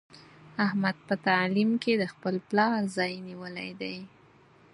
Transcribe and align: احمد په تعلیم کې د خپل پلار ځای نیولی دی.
احمد 0.65 0.97
په 1.07 1.15
تعلیم 1.27 1.71
کې 1.83 1.93
د 1.97 2.03
خپل 2.13 2.35
پلار 2.49 2.79
ځای 2.97 3.13
نیولی 3.27 3.71
دی. 3.81 3.97